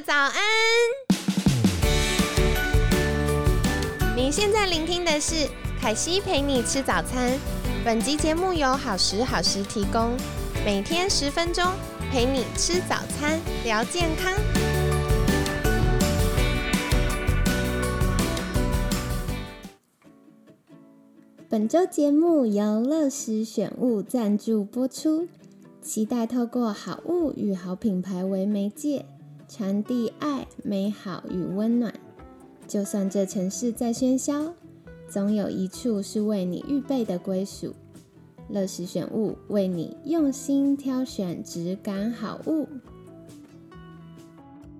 [0.00, 0.34] 早安！
[4.16, 5.48] 你现在聆听的是
[5.80, 7.38] 凯西陪你吃早餐。
[7.84, 10.16] 本集节目由好时好食提供，
[10.64, 11.64] 每天十分钟
[12.10, 14.32] 陪你吃早餐，聊健康。
[21.48, 25.28] 本周节目由乐食选物赞助播出，
[25.80, 29.06] 期待透过好物与好品牌为媒介。
[29.56, 31.94] 传递爱、美好与温暖。
[32.66, 34.52] 就算这城市再喧嚣，
[35.08, 37.72] 总有一处是为你预备的归属。
[38.48, 42.66] 乐时选物为你用心挑选质感好物。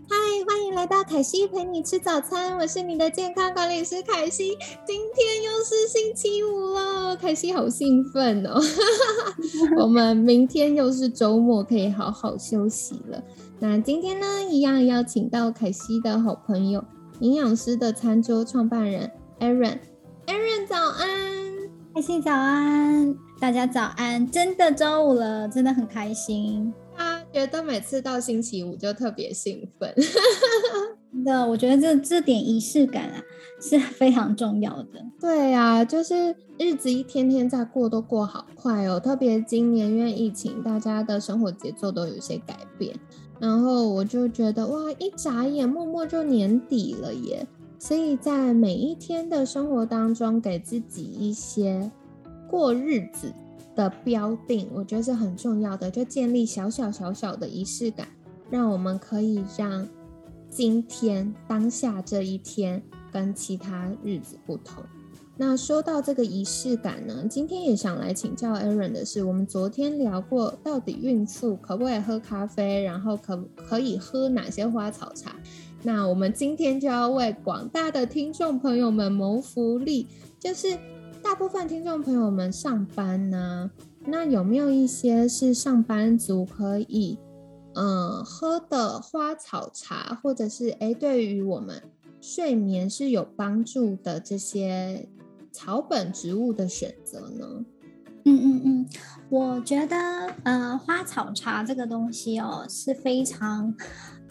[0.09, 4.59] 嗨，欢迎来到凯西陪你吃早餐，我是你的健康管理师凯西。
[4.85, 8.61] 今天又是星期五了，凯西好兴奋哦！
[9.81, 13.23] 我们明天又是周末，可以好好休息了。
[13.67, 16.85] 那今天呢，一样邀请到凯西的好朋友，
[17.21, 19.79] 营养师的餐桌创办人 Aaron。
[20.27, 21.09] Aaron 早安，
[21.95, 24.31] 凯西早安，大家早安！
[24.31, 26.75] 真的周五了，真的很开心。
[26.95, 29.95] 他觉得每次到星期五就特别兴奋。
[31.11, 33.23] 真的，我觉得这这点仪式感啊
[33.65, 35.03] 是非常重要的。
[35.19, 39.01] 对啊，就是日子一天天在过，都过好快哦。
[39.01, 42.95] 特别今年因为疫情，大家的生活节奏都有些改变。
[43.41, 47.47] 然后我就觉得哇，一眨眼，默默就年底了耶！
[47.79, 51.91] 所以在每一天的生活当中，给自己一些
[52.49, 53.33] 过日子
[53.75, 55.91] 的标定，我觉得是很重要的。
[55.91, 58.09] 就建立小小小小的仪式感，
[58.51, 59.89] 让我们可以让
[60.49, 62.83] 今天当下这一天
[63.15, 64.83] 跟其他日子不同。
[65.37, 75.37] 那说到这个仪式感呢，今天也想来请教 Aaron 的是，我们昨天聊过，到底孕妇可不可以喝咖啡，然后可可以喝哪些花草茶？
[75.83, 80.07] 那我们今天就要为广大的听众朋友们谋福利，
[80.39, 80.77] 就是
[81.23, 83.71] 大部分听众朋友们上班呢，
[84.07, 87.19] 那有没有一些是上班族可以
[87.75, 91.83] 嗯喝的花草茶，或者是哎对于我们
[92.27, 95.07] 睡眠是有帮助的这些？
[95.53, 97.47] 草本植物的选择呢？
[98.25, 98.87] 嗯嗯嗯，
[99.29, 99.97] 我觉得
[100.43, 103.73] 呃，花草茶这个东西哦是非常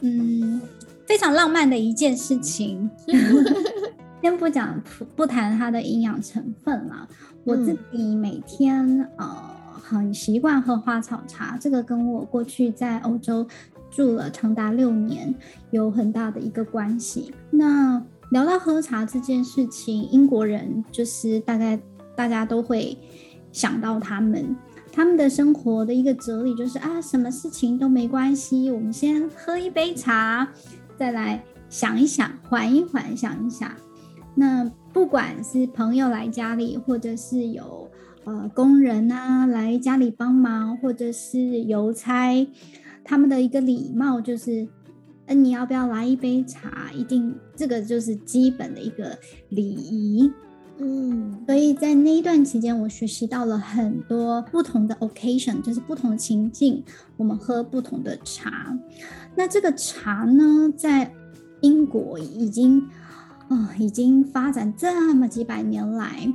[0.01, 0.61] 嗯
[1.07, 2.89] 非常浪漫的一件事情。
[4.21, 4.83] 先不讲
[5.15, 7.07] 不谈它的营养成分了，
[7.45, 9.27] 我自己每天呃
[9.81, 13.47] 很习惯喝花草茶，这个跟我过去在欧洲
[13.93, 15.33] 住了长达六年
[15.69, 17.31] 有很大的一个关系。
[17.51, 21.79] 那聊到喝茶这件事情，英国人就是大概
[22.15, 22.97] 大家都会
[23.51, 24.55] 想到他们，
[24.91, 30.51] 他们的生活的一个哲理就是啊，什么事情都没关系，我们先喝一杯茶，
[30.97, 33.71] 再来想一想，缓一缓，想一想。
[34.35, 37.87] 那不管是朋友来家里，或者是有
[38.23, 42.33] 呃工人啊来家里帮忙，或者是邮差，
[43.03, 44.67] 他们的一个礼貌就是。
[45.25, 46.91] 那你要不要来一杯茶？
[46.93, 50.29] 一定，这个就是基本的一个礼仪。
[50.79, 56.83] 嗯，所以在那一段期间，我学习到了很多不同的 occasion，就是不同的情境，
[57.15, 58.77] 我们喝不同的茶。
[59.33, 61.09] 那这个茶呢，在
[61.61, 62.85] 英国已经
[63.47, 66.33] 啊，已经发展这么几百年来。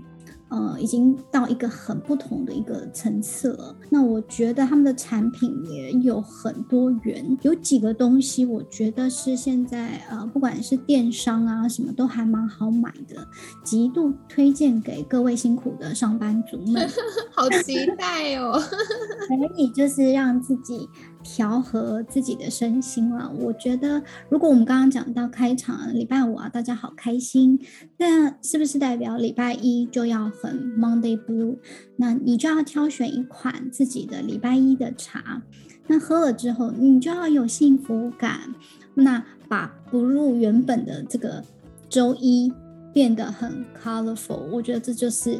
[0.51, 3.77] 呃，已经到一个很不同的一个层次了。
[3.91, 13.27] 那我觉得他们的产品也有很多元，有几个东西我觉得是现在呃，不管是电商啊什么，都还蛮好买的，
[13.63, 16.89] 极度推荐给各位辛苦的上班族们。
[17.31, 18.59] 好期待哦！
[19.29, 20.89] 可以就是让自己。
[21.31, 23.31] 调和自己的身心了。
[23.39, 27.61] 我觉得，如果我们刚刚讲到开场礼拜五啊，大家好开心，
[27.99, 31.59] 那是不是代表礼拜一就要很 Monday Blue？
[31.97, 35.43] 那你就要挑选一款自己的礼拜一的茶，
[35.87, 38.55] 那喝了之后，你就要有幸福感，
[38.95, 41.45] 那把不入原本的这个
[41.91, 42.51] 周一
[42.93, 44.49] 变得很 colorful。
[44.51, 45.39] 我觉得这就是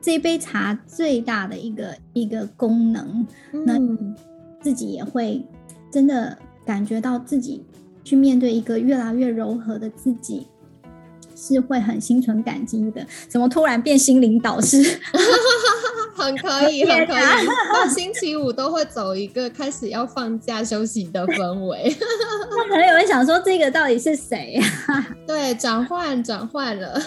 [0.00, 3.24] 这杯茶最大的一个一个功能。
[3.64, 3.78] 那。
[4.60, 5.44] 自己也会
[5.90, 7.64] 真的感觉到自己
[8.04, 10.46] 去面对一个越来越柔和的自己，
[11.36, 13.06] 是会很心存感激的。
[13.28, 14.82] 怎么突然变心灵导师？
[16.18, 17.46] 很可以， 很可以。
[17.72, 21.94] 到星期五都会走一个开始要放假休息的氛围。
[22.50, 24.62] 那可能有人想说，这个到底是谁呀？
[25.26, 27.00] 对，转换转换了。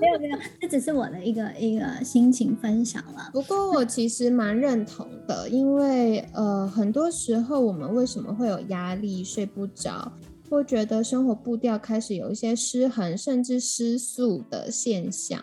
[0.00, 3.30] 没有没有，这只是我的一个一个心情分享了。
[3.32, 10.12] 不过我其实蛮认同的，因为呃，很多时候我们为什么会有压力、睡不着，
[10.48, 15.42] 或觉得生活步调开始有一些失衡，甚至失速的现象，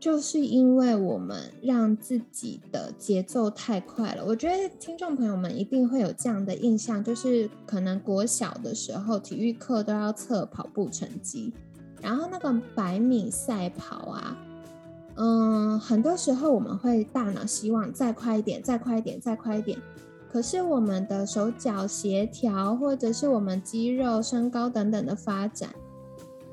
[0.00, 4.24] 就是因为我们让自己的节奏太快了。
[4.24, 11.52] 我觉得听众朋友们一定会有这样的印象，就是可能国小的时候体育课都要测跑步成绩，
[12.00, 14.36] 然后那个百米赛跑啊，
[15.16, 19.78] 嗯，很多时候我们会大脑希望再快一点，再快一点，再快一点。
[20.32, 25.68] 可是我们的手脚协调，或者是我们肌肉、身高等等的发展，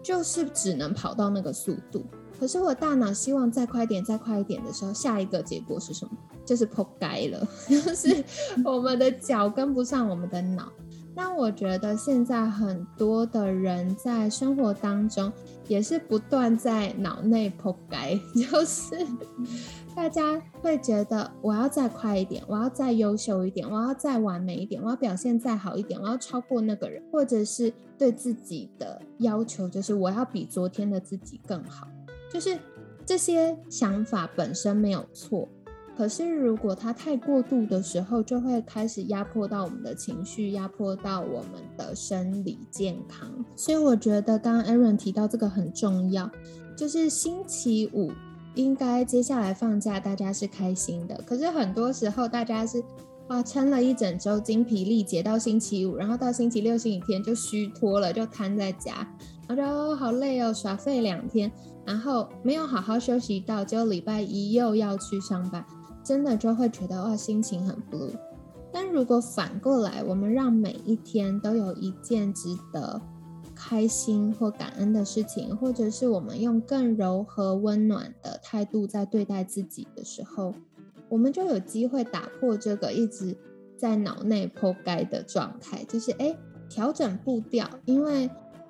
[0.03, 2.03] 就是只能跑到那个速度。
[2.39, 6.11] 可是我大脑希望再快一点、再快一点的时候，下一个结果是什么？
[6.45, 8.23] 就是破街了， 就是
[8.63, 10.71] 我们的脚跟不上我们的脑。
[11.13, 15.33] 那我觉得现在很多的人在生活当中
[15.67, 18.95] 也是不断在脑内破街，就是
[19.95, 31.87] 大家会觉得我要再快一点，我要再优秀一点，我要再完美一点，我要表现再好一点，我要超过那个人，或者是对自己的要求就是我要比昨天的自己更好，
[32.31, 32.57] 就是
[33.05, 35.47] 这些想法本身没有错。
[35.97, 43.27] 可是，如果它太过度的时候，就会开始压迫到我们的情绪，压迫到我们的生理健康。
[43.55, 46.29] 所以，我觉得刚刚 Aaron 提到这个很重要，
[46.77, 48.11] 就是星期五
[48.53, 51.19] 应该接下来放假，大家是开心的。
[51.25, 52.83] 可是很多时候，大家是
[53.29, 59.07] 哇撑了一整周，精疲力竭到星期五，然后到星期六、星期天就虚脱了，就瘫在家，
[59.47, 61.51] 然后就好累哦，耍废两天，
[61.85, 65.65] 然后没有好好休息到，就礼拜一又要去上班。
[66.03, 68.11] 真的就会觉得哇，心情很 blue。
[68.71, 73.01] 但如果反过来，我们让每一天都有一件值得
[73.55, 80.53] 开心或感恩的事情，或者是我们用更柔和温暖的态度在对待自己的时候，
[81.09, 83.35] 我们就有机会打破这个一直
[83.77, 86.37] 在脑内破盖的状态，就是哎，
[86.69, 88.29] 调整步调，因为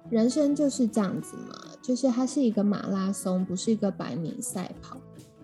[0.09, 4.98] 人生就是这样子嘛，就是它是一个马拉松，不是一个百米赛跑。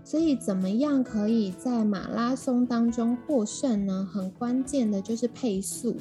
[0.06, 4.07] 所以，怎么样可以在马拉松当中获胜呢？
[4.12, 5.95] 很关键的就是配速。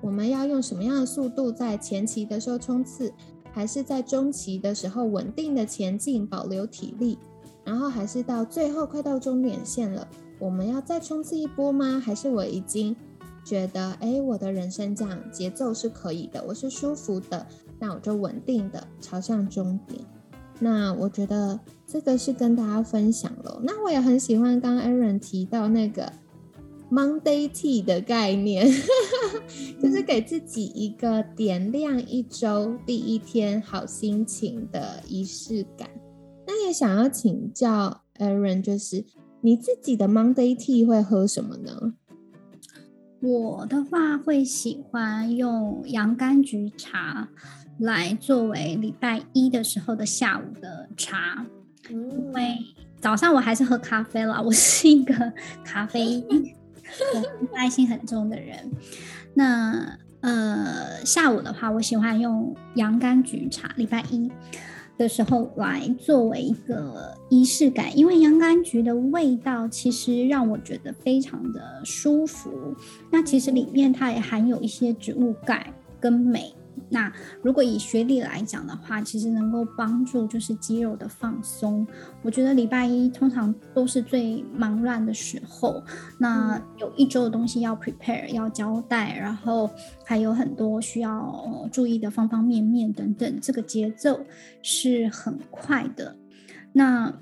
[0.00, 3.12] 我们要用什么样的速度在前期的时候冲刺，
[3.52, 7.18] 还是在中期的时候稳定的前进，保留体力？
[7.64, 12.02] 然后还是到最后快到终点线了，我们要再冲刺一波吗？
[12.04, 12.96] 还是我已经
[13.44, 17.46] 觉得，哎，我的人生这样节奏是可以的，我是舒服的，
[17.82, 20.00] 那我就稳定的朝向终点。
[20.60, 23.60] 那我觉得这个是跟大家分享了。
[23.64, 26.12] 那我也很喜欢刚刚 Aaron 提到那个
[26.88, 28.70] Monday Tea 的概念，
[29.82, 35.90] 就是给自己一个点亮一周第一天好心情的仪式感。
[36.46, 39.04] 那也想要请教 Aaron，就是
[39.40, 41.94] 你自己的 Monday Tea 会喝什么呢？
[43.22, 47.28] 我的话会喜欢用洋甘菊茶。
[47.78, 51.44] 来作为礼拜一的时候的下午的茶，
[51.88, 52.58] 因为
[53.00, 54.40] 早上我还是喝咖啡了。
[54.44, 55.32] 我是一个
[55.64, 56.22] 咖啡
[57.52, 58.70] 耐心很重的人。
[59.34, 63.72] 那呃，下午的话，我喜欢用洋甘菊茶。
[63.76, 64.30] 礼拜一
[64.98, 72.50] 的时候来作为一个仪式感，因为洋甘菊的味道其实让我觉得非常的舒服。
[73.10, 76.54] 那其实里面它也含有一些植物钙跟镁。
[76.92, 77.10] 那
[77.42, 81.86] 如果以学历来讲的话，其实能够帮助就是肌肉的放松。
[82.20, 85.82] 我觉得礼拜一通常都是最忙乱的时候，
[86.18, 89.70] 那有一周的东西要 prepare 要交代，然后
[90.04, 94.20] 还有很多需要注意的方方面面等等，这个节奏
[94.62, 96.14] 是很快的。
[96.74, 97.14] 那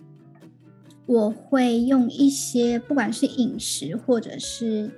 [1.07, 4.91] 我会用一些不管是饮食或者是。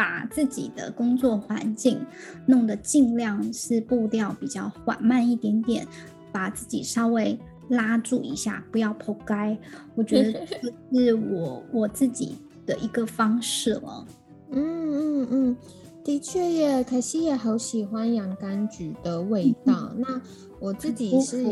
[0.00, 2.00] 把自己的工作环境
[2.46, 5.86] 弄得尽量是步调比较缓慢一点点，
[6.32, 7.38] 把自己稍微
[7.68, 9.58] 拉住一下，不要扑街。
[9.94, 14.06] 我觉得这 是我我自己的一个方式了。
[14.52, 15.56] 嗯嗯嗯，
[16.02, 19.92] 的确耶，可惜也好喜欢洋甘菊的味道。
[19.98, 20.18] 那
[20.58, 21.44] 我自己是，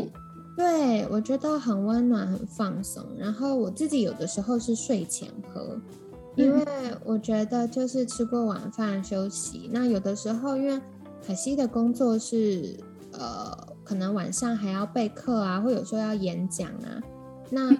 [0.57, 3.05] 对我觉得很温暖、很放松。
[3.15, 5.79] 然后我自己有的时候是睡前喝。
[6.39, 6.65] 因为
[7.03, 10.81] 我觉得就是吃过晚饭休息，那有的时候因为
[11.25, 12.77] 可惜的工作是
[13.11, 13.51] 呃，
[13.83, 17.01] 可能晚上还要备课啊，或有时候要演讲啊，
[17.49, 17.75] 那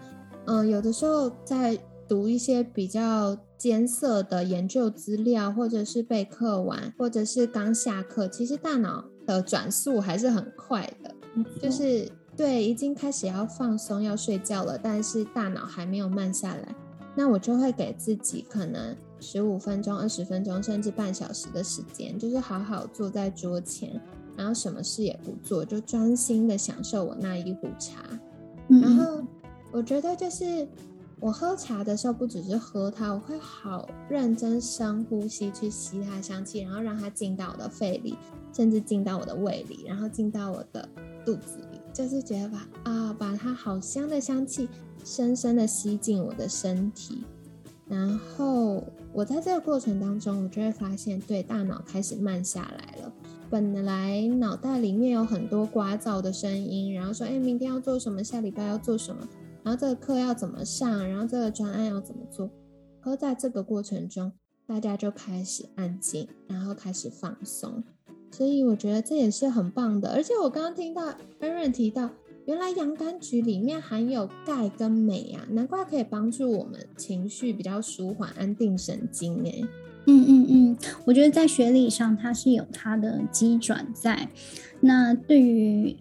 [0.45, 11.15] 嗯，有的时候在读一些比较艰涩的研究资料，或者是备课完，或者是刚下课，其实大脑的转速还是很快的，
[11.61, 16.75] 就是对，已经开始要放松要睡觉了，但是大脑还没有慢下来。
[17.15, 23.99] 那我就会给自己可能十五分钟、二十分钟，甚至半小时的时间，就是好好坐在桌前，
[24.37, 28.01] 然后什么事也不做，就专心的享受我那一壶茶。
[28.69, 29.23] 嗯然后
[29.71, 30.67] 我觉得就是
[31.19, 38.15] 我喝茶的时候，不只是喝它，我会好认真深呼吸去吸它香气，然后让它进到我的肺里，
[38.53, 40.87] 甚至进到我的胃里，然后进到我的
[41.25, 44.69] 肚子里，就是觉得把啊把它好香的香气
[45.03, 47.23] 深深的吸进我的身体。
[47.87, 53.11] 然后我在这个过程当中，我就会发现，对大脑开始慢下来了。
[53.49, 59.27] 本来脑袋里面有很多聒噪的声音，然后说，哎，明天要做什么，下礼拜要做什么，
[59.63, 62.45] 然后这个课要怎么上，然后这个专案要怎么做。
[63.01, 64.31] 然后在这个过程中，
[64.67, 67.83] 大家就开始安静，然后开始放松。
[68.31, 70.11] 所以我觉得这也是很棒的。
[70.11, 72.11] 而且我刚刚听到 Aaron 提到，
[72.49, 79.53] 原来洋甘菊里面含有钙跟镁啊，难怪可以帮助我们情绪比较舒缓、安定神经哎。
[80.07, 84.27] 嗯嗯嗯，我觉得在学理上它是有它的机转在。
[84.79, 85.95] 那对于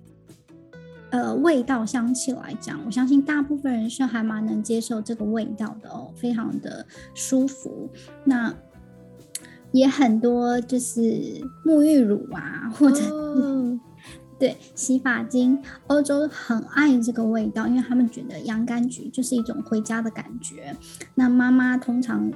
[1.11, 7.91] 呃味道香气来讲，我相信大部分人是还蛮能接受这个味道的哦，非常的舒服。
[8.25, 8.55] 那
[9.73, 11.01] 也很多就是
[11.67, 13.79] 沐浴乳啊，或者哦
[14.39, 20.77] 对洗发精，欧洲很爱这个味道，因为他们觉得洋甘菊就是一种回家的感觉。
[21.15, 22.33] 那妈妈通常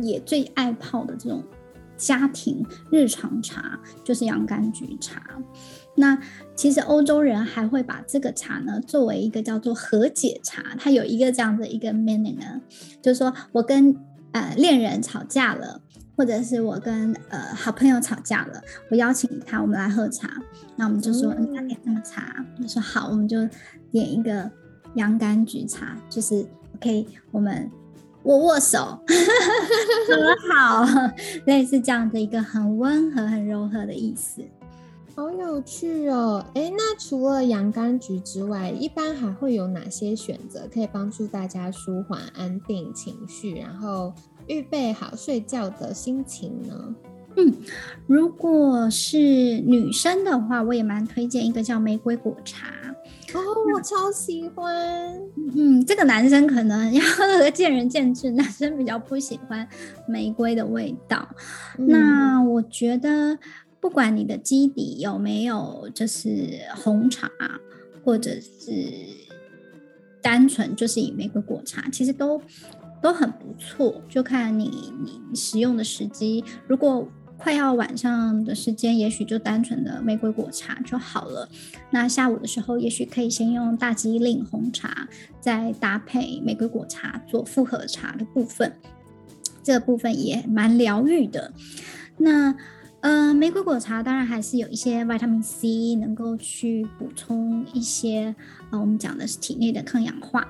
[0.00, 1.44] 也最爱泡的这种
[1.96, 5.22] 家庭日常茶就是洋甘菊茶。
[5.94, 6.16] 那
[6.54, 12.60] 其实欧洲人还会把这个茶呢作为一个叫做和解茶，它有一个这样的一个 meaning 呢，
[13.02, 13.96] 就是说我跟
[14.32, 15.80] 呃恋人吵架了。
[16.18, 18.60] 或者是我跟呃好朋友吵架了，
[18.90, 20.28] 我邀请他，我们来喝茶。
[20.74, 22.44] 那我们就说，嗯你要点什么茶？
[22.60, 23.38] 他说好，我们就
[23.92, 24.50] 点一个
[24.94, 26.44] 洋甘菊茶，就是
[26.74, 27.70] OK，我们
[28.24, 30.84] 握握手， 和好，
[31.46, 34.42] 类似这样的一个很温和、很柔和的意思。
[35.14, 36.44] 好有趣哦！
[36.54, 44.12] 诶，那除了洋甘菊之外，一般还会有哪些选择可以帮助大家舒缓、安定情绪，然后
[44.48, 46.94] 预备好睡觉的心情呢？
[47.36, 47.54] 嗯
[48.06, 52.66] 如果是女生的话，我也蛮推荐一个叫玫瑰果茶。
[53.34, 53.38] 哦，
[53.74, 55.20] 我超喜欢。
[55.54, 57.02] 嗯，这个男生可能要
[57.50, 59.68] 见仁见智， 男生比较不喜欢
[60.08, 61.28] 玫瑰的味道。
[61.78, 63.38] 嗯那我觉得，
[63.78, 67.30] 不管你的基底有没有就是红茶，
[68.02, 68.74] 或者是
[70.22, 72.40] 单纯就是以玫瑰果茶，其实都
[73.00, 76.44] 都很不错，就看你你使用的时机。
[76.66, 81.48] 如果快要晚上的时间，也许就单纯的玫瑰果茶就好了。
[81.90, 85.08] 那下午的时候，也许可以先用大吉岭红茶，
[85.40, 88.72] 再搭配玫瑰果茶做复合茶的部分，
[89.62, 91.52] 这部分也蛮疗愈的。
[92.16, 92.56] 那
[93.02, 98.34] 呃，玫瑰果茶当然还是有一些维他命 C 能够去补充一些
[98.72, 100.44] 呃，我们讲的是体内的抗氧化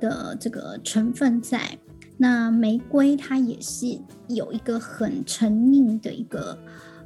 [0.00, 1.78] 的这个成分在。
[2.16, 6.58] 那玫瑰它也是有一个很沉溺的一个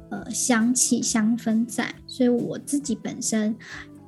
[0.09, 3.55] 呃香气香氛在，所以我自己本身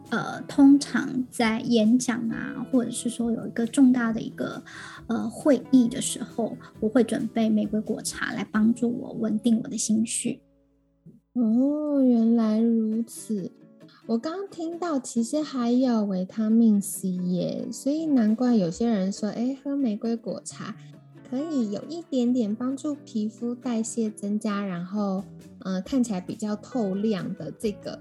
[0.09, 4.61] 呃通常在演讲啊，或者是说有一个重大的一个
[5.07, 10.41] 呃会议的时候，我会准备玫瑰果茶来帮助我稳定我的心绪。
[11.33, 13.49] 哦，原来如此。
[14.07, 20.73] 我刚听到，其实还有维他命 C 耶，所以难怪有些人说，哎，喝玫瑰果茶
[21.29, 25.25] 可以有一点点帮助皮肤代谢增加，然后，
[25.59, 27.99] 呃，看起来比较透亮的这个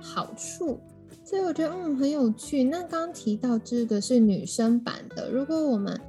[0.00, 0.78] 好处。
[1.24, 2.62] 所以我觉得，嗯，很有趣。
[2.62, 6.00] 那刚提到这个是女生版的，如果我们，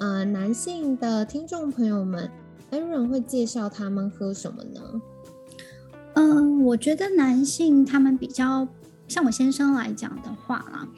[0.00, 2.28] 呃，男性的听众朋友们
[2.72, 4.80] ，Aaron 会介绍他们喝什么呢？
[6.14, 8.66] 嗯，我觉得男性他们比较
[9.08, 10.88] 像我先生来讲的话啦，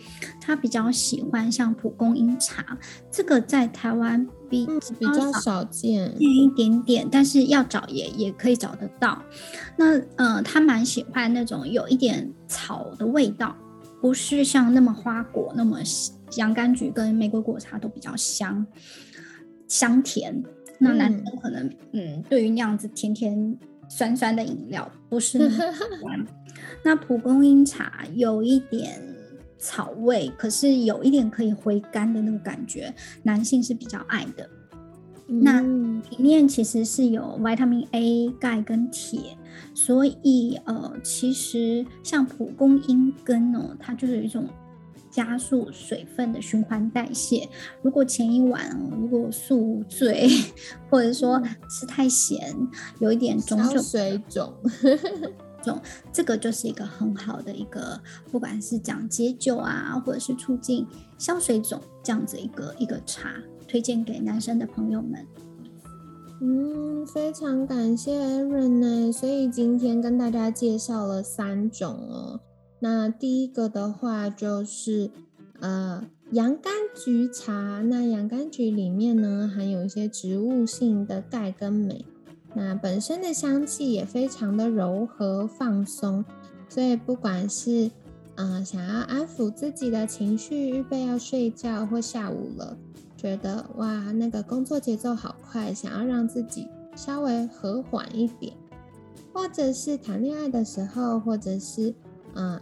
[0.40, 2.78] 他比较喜欢像蒲公英茶，
[3.10, 6.16] 这个在台湾比嗯，比较少见。
[6.16, 9.20] 见一点点，但是要找也也可以找得到。
[9.76, 13.56] 那呃，他蛮喜欢那种有一点草的味道，
[14.00, 15.78] 不是像那么花果那么
[16.36, 18.64] 洋甘菊跟玫瑰果茶都比较香
[19.66, 20.42] 香甜。
[20.78, 23.56] 那男生可能嗯，对于那样子甜甜
[23.88, 26.26] 酸酸的饮料不是那么喜欢。
[26.84, 29.00] 那蒲公英茶有一点
[29.58, 34.48] 草味，可是有一点可以回甘的那个感觉，男性是比较爱的。
[35.26, 39.38] 那嗯里面其实是有维他命 A、钙跟铁，
[39.74, 44.46] 所以呃，其实像蒲公英根哦，它就是有一种
[45.14, 47.48] 加速水分的循环代谢。
[47.82, 50.28] 如果前一晚哦，如果宿醉，
[50.90, 51.40] 或者说
[51.70, 52.52] 吃太咸，
[52.98, 54.52] 有一点肿消肿水肿，
[55.62, 55.80] 重，
[56.12, 58.00] 这个就是一个很好的一个，
[58.32, 60.84] 不管是讲解酒啊，或者是促进
[61.16, 63.36] 消水肿这样子一个一个茶，
[63.68, 65.24] 推荐给男生的朋友们。
[66.40, 69.12] 嗯，非常感谢 Aaron 呢。
[69.12, 72.40] 所以今天跟大家介绍了三种哦。
[72.84, 75.10] 那第一个的话就是
[75.58, 77.80] 呃洋甘菊茶。
[77.80, 82.04] 那洋甘菊里面呢含有一些植物性的钙跟镁，
[82.52, 86.22] 那本身的香气也非常的柔和放松。
[86.68, 87.90] 所以不管是
[88.34, 92.76] 嗯想要安抚自己的情绪，预备要睡觉或下午了。
[93.16, 98.52] 觉得哇，那个工作节奏好快，想要让自己稍微和缓一点，
[99.32, 101.94] 或者是谈恋爱的时候，或者是
[102.34, 102.60] 嗯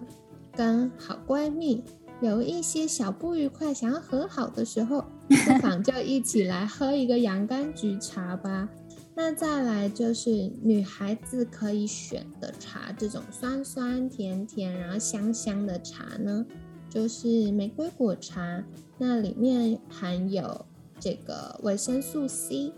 [0.55, 1.83] 跟好闺蜜
[2.21, 8.69] 有一些小不愉快，想要和好的时候，不 妨就一起来喝一个洋甘菊茶吧。
[9.15, 10.31] 那再来就是
[10.63, 16.47] 女孩子可以选的茶，这种酸酸甜甜，然后香香的茶呢。
[16.89, 18.63] 就是玫瑰果茶，
[18.99, 20.67] 那里面含有
[21.01, 22.71] 这个维生素 C，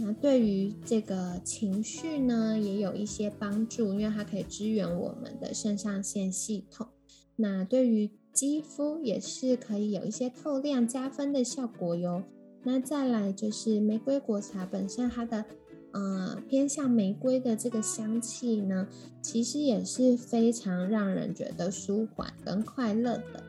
[0.00, 6.86] 那对于这个情绪呢也有一些帮助，因为它可以支援我们的肾上腺系统。
[7.36, 12.22] 那对于肌肤也是可以有一些透亮加分的效果哟。
[12.64, 15.44] 那再来就是玫瑰果茶本身它的
[15.92, 18.88] 呃偏向玫瑰的这个香气呢，
[19.22, 23.44] 其实也是非常让人觉得舒缓跟快乐的。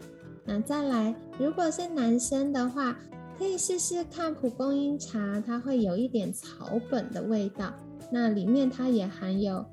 [0.45, 2.97] 那再来，如果是男生的话，
[3.39, 7.73] 可以试试看蒲公英茶，它会有一点草本的味道。
[8.11, 9.65] 那里面它也含有，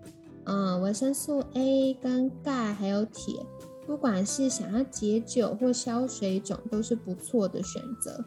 [0.45, 3.45] 嗯，维生素 A 跟钙，还有铁。
[3.85, 8.25] 不管是想要解酒或消水肿，都是不错的选择。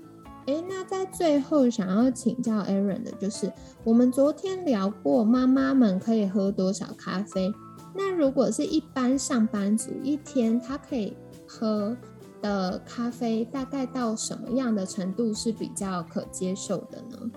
[0.47, 3.49] 诶，那在最后想要请教 Aaron 的就是，
[3.85, 7.49] 我们昨天聊过妈妈们可以喝多少咖啡？
[7.95, 11.15] 那如果是一般上班族，一天他可以
[11.47, 11.95] 喝？
[12.41, 17.31] 的咖啡大概到什么样的程度是比较可接受的呢？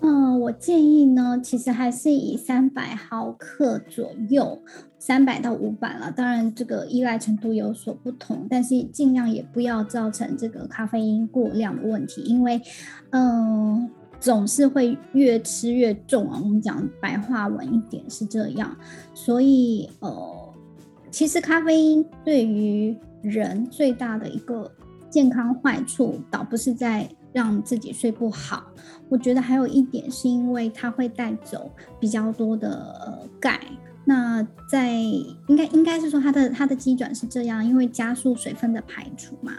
[0.00, 4.62] 嗯，我建议呢，其实还是以三百毫克左右，
[4.96, 6.12] 三百到五百了。
[6.12, 12.60] 当然，这个依赖程度有所不同，但是尽量也不要造成这个咖啡因过量的问题，因为
[13.10, 16.38] 嗯，总是会越吃越重啊。
[16.40, 18.76] 我们讲白话文一点是这样，
[19.14, 20.54] 所以呃，
[21.10, 24.70] 其实咖啡因对于人最大的一个
[25.10, 28.66] 健康坏处，倒不是在让自己睡不好。
[29.08, 33.60] 我觉得还有一点是因为它会带走比较多的钙。
[34.04, 39.52] 那在应该应该是说它的它的基转是这样，因为加速水分的排除嘛。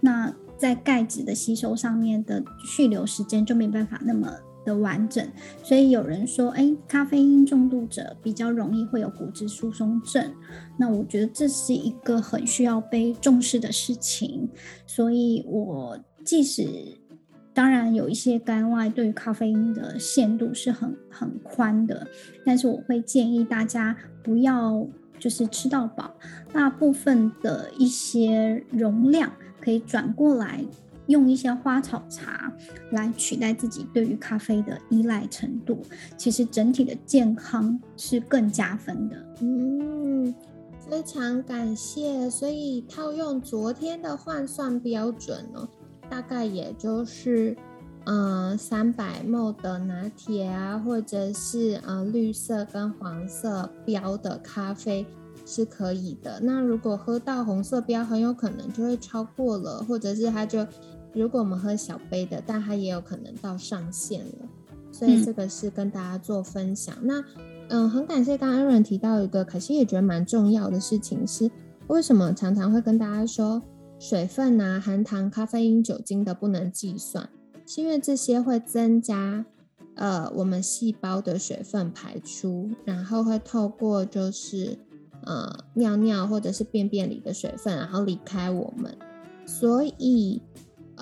[0.00, 4.30] 那在钙质的吸收上面的蓄留时间就没办法那么。
[4.70, 5.26] 的完整，
[5.62, 10.32] 所以有人说，哎，咖啡因重度者比较容易会有骨质疏松症。
[10.78, 14.48] 那我觉得这是一个很需要被重视的事情。
[14.86, 16.68] 所以，我即使
[17.52, 22.06] 当然有一些肝外对于咖啡因的限度是很很宽的，
[22.46, 24.86] 但是我会建议大家不要
[25.18, 26.14] 就是吃到饱，
[26.52, 30.64] 大部分的一些容量可以转过来。
[31.06, 32.52] 用一些花草茶
[32.92, 35.82] 来取代自己对于咖啡的依赖程度，
[36.16, 39.16] 其实整体的健康是更加分的。
[39.40, 40.34] 嗯，
[40.78, 42.30] 非常感谢。
[42.30, 45.68] 所以套用昨天的换算标准呢，
[46.08, 47.56] 大概也就是
[48.04, 55.06] 嗯三百沫的拿铁啊，或者是呃绿色跟黄色标的咖啡
[55.50, 56.40] 是可以的。
[56.40, 60.66] 那如果喝到红色标，很有可能就会超过了，或者是它就。
[61.12, 64.48] 如果我们喝小杯的，但它也有可能到上限了，
[64.92, 66.96] 所以这个是跟大家做分享。
[67.02, 67.20] 那
[67.68, 71.50] 嗯，很感谢刚刚 Aaron 提到一个，可惜也觉得蛮重要的事情是，
[71.88, 73.60] 为什么常常会跟大家说
[73.98, 77.28] 水分啊、含糖、咖啡因、酒精的不能计算，
[77.66, 79.44] 是因为这些会增加
[79.96, 84.78] 呃我们细胞的水分排出，然后会透过就是
[85.22, 88.96] 呃尿尿或者是便便里的水分，然后离开我们，
[89.46, 90.42] 所以。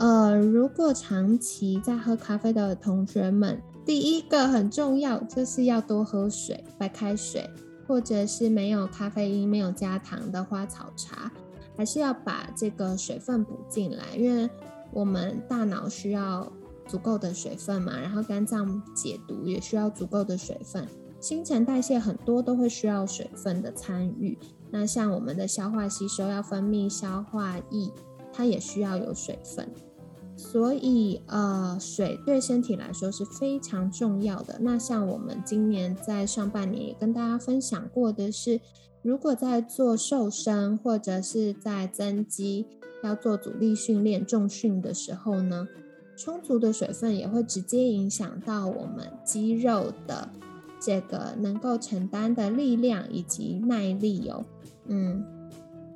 [0.01, 7.51] 呃，如果长期在喝咖啡的同学们，第一个很重要就是要多喝水，白开水，
[7.85, 11.33] 或者是没有咖啡因、没有加糖的花草茶，
[11.77, 14.49] 还是要把这个水分补进来，因为
[14.93, 16.47] 我们大脑需要
[16.87, 20.87] 足够的水分嘛，然后肝脏解毒也需要足够的水分，
[21.21, 24.39] 新陈代谢很多都会需要水分的参与。
[24.71, 27.91] 那像我们的消化吸收要分泌消化液，
[28.33, 29.69] 它也需要有水分。
[30.37, 34.59] 所以呃，水对身体来说是非常重要的。
[34.61, 38.61] 那像我们今年在上半年也跟大家分享过的是，
[39.03, 42.67] 如果在做瘦身或者是在增肌
[43.03, 45.67] 要做阻力训练、重训的时候呢，
[46.17, 50.29] 充足的水分也会直接影响到我们肌肉的
[50.81, 54.45] 这个能够承担的力量以及耐力哦。
[54.87, 55.25] 嗯，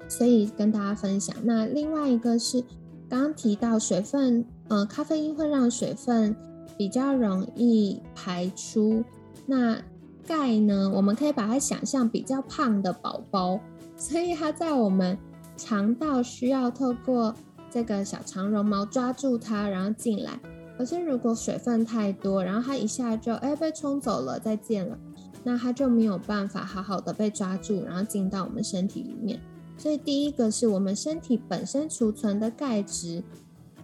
[0.08, 1.34] 所以跟大家分享。
[1.44, 2.64] 那另外一个是。
[3.08, 6.34] 刚刚提到水分，呃，咖啡因会让水分
[6.78, 9.04] 比较容易排出。
[9.44, 9.82] 那
[10.26, 10.90] 钙呢？
[10.94, 13.60] 我们可以把它想象比较胖的宝宝，
[13.98, 15.18] 所以它在我们
[15.58, 17.34] 肠道需要透过
[17.70, 20.40] 这个小肠绒毛抓住它，然后进来。
[20.82, 24.98] 可是如果水分太多，然后它一下就哎被冲走了，再见了，
[25.44, 29.40] 那它就没有办法好好的被抓住，然后进到我们身体里面。
[29.78, 33.22] 所以第一个是我们身体本身储存的钙质，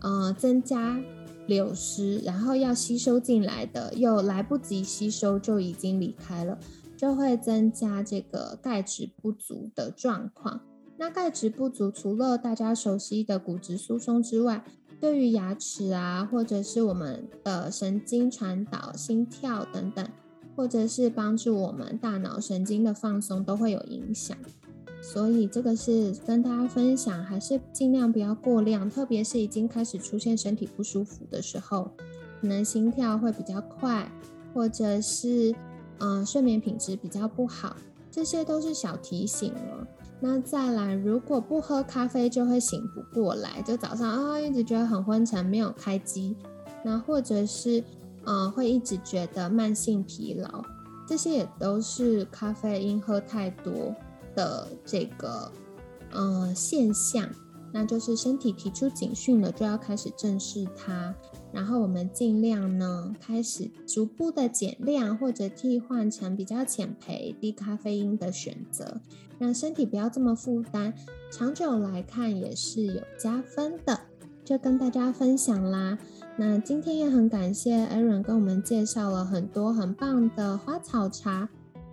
[0.00, 1.00] 呃，增加
[1.46, 6.58] 流失，然后要吸收进来的又来不及吸收就已经离开了，
[6.96, 10.62] 就会增加这个钙质不足的状况。
[10.96, 14.64] 那钙质不足，除了大家熟悉的骨质疏松之外，
[15.00, 20.08] 对于牙齿啊，或者是我们的神经传导、心跳等等，
[20.56, 24.36] 或者是帮助我们大脑神经的放松，都会有影响。
[25.00, 31.92] 所以这个是跟大家分享，还是尽量不要过量，特别是已经开始出现身体不舒服的时候，
[32.40, 34.10] 可能心跳会比较快，
[34.52, 35.54] 或者是
[36.00, 37.76] 嗯睡眠品质比较不好，
[38.10, 39.86] 这些都是小提醒了。
[40.20, 46.36] 那再来，如果不喝咖啡就会醒不过来，就早上啊一直觉得很昏沉，没有开机，
[46.84, 47.82] 那或者是
[48.24, 50.64] 嗯会一直觉得慢性疲劳，
[51.06, 53.94] 这些也都是咖啡因喝太多。
[54.34, 55.50] 的这个
[56.12, 57.28] 呃现象，
[57.72, 61.14] 那就是身体提出警讯了，就要开始正视它。
[61.52, 69.00] 然后我们尽量呢，开始逐步的减量或者替换成比较浅焙、低咖啡因的选择，
[69.38, 70.92] 让身体不要这么负担。
[71.30, 74.00] 长久来看也是有加分的，
[74.44, 75.98] 就跟大家分享啦。
[76.36, 81.48] 那今天也很感谢 Aaron 跟我们介绍了很多很棒的花草茶。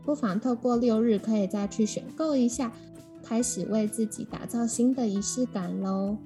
[0.05, 2.71] 不妨透过六日，可以再去选购一下，
[3.27, 6.17] 开始为自己打造新的仪式感喽。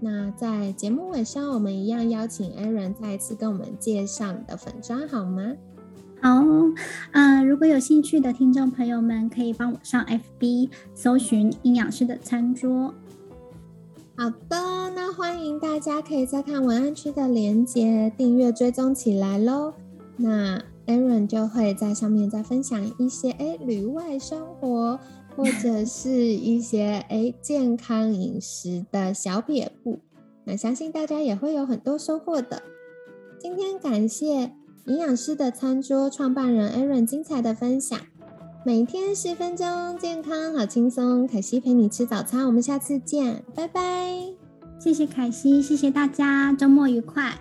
[0.00, 5.52] 那在节目尾声，我们一样邀请 Aaron 再一次跟我们介绍你的粉砖好吗？
[6.20, 6.42] 好，
[7.12, 12.94] 嗯，如果有兴趣的听众朋友们，可以帮我上 FB 搜寻营养师的餐桌。
[14.16, 19.72] 好的，那欢迎大家可以再看文案区的连接，订阅追踪起来喽。
[20.16, 20.62] 那。
[20.86, 24.98] Aaron 就会在上面再分享一些哎旅外生活，
[25.40, 29.98] 或者是一些哎健康饮食的小撇步，
[30.44, 32.62] 那相信大家也会有很多收获的。
[33.38, 34.52] 今天感谢
[34.84, 37.98] 营养师的餐桌创办人 Aaron 精彩的分享，
[38.66, 41.26] 每天十分钟，健康好轻松。
[41.26, 43.80] 凯西陪你吃早餐，我们下次见，拜拜。
[44.78, 47.32] 谢谢凯西，谢谢大家，周末愉快。